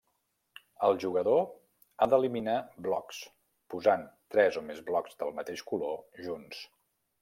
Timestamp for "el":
0.87-0.95